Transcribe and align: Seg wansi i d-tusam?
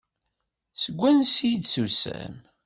Seg 0.81 0.95
wansi 0.99 1.47
i 1.53 1.57
d-tusam? 1.61 2.35